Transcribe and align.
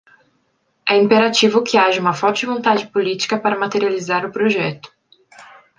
É 0.89 0.95
imperativo 0.97 1.61
que 1.63 1.77
haja 1.77 2.01
uma 2.01 2.11
forte 2.21 2.47
vontade 2.47 2.87
política 2.87 3.39
para 3.39 3.55
materializar 3.59 4.25
o 4.25 4.31
projeto. 4.31 4.89